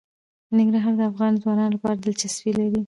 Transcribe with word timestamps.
ننګرهار 0.57 0.93
د 0.97 1.01
افغان 1.11 1.33
ځوانانو 1.41 1.73
لپاره 1.75 1.95
دلچسپي 1.95 2.51
لري. 2.59 2.79